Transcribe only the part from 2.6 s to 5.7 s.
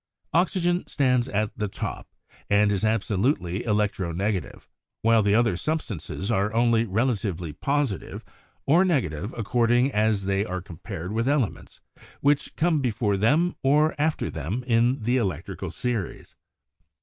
is absolutely electro negative, while the other